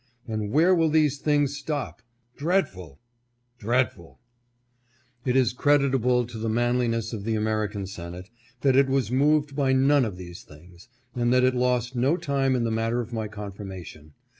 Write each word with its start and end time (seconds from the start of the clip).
and 0.27 0.49
where 0.51 0.73
will 0.73 0.89
these 0.89 1.19
things 1.19 1.55
stop? 1.55 2.01
Dreadful! 2.35 2.99
Dreadful! 3.59 4.17
It 5.25 5.35
is 5.35 5.53
creditable 5.53 6.25
to 6.25 6.39
the 6.39 6.49
manliness 6.49 7.13
of 7.13 7.23
the 7.23 7.35
American 7.35 7.85
Senate, 7.85 8.27
that 8.61 8.75
it 8.75 8.87
was 8.89 9.11
moved 9.11 9.55
by 9.55 9.73
none 9.73 10.03
of 10.03 10.17
these 10.17 10.41
things, 10.41 10.87
and 11.15 11.31
that 11.31 11.43
it 11.43 11.53
lost 11.53 11.95
no 11.95 12.17
time 12.17 12.55
in 12.55 12.63
the 12.63 12.71
matter 12.71 12.99
of 12.99 13.13
my 13.13 13.27
confirmation. 13.27 14.13